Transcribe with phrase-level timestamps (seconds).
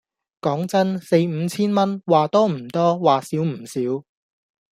[0.41, 4.03] 講真，四五千蚊，話多唔多話少唔少